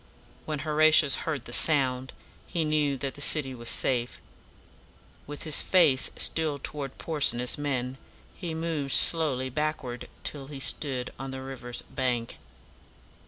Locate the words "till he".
10.23-10.59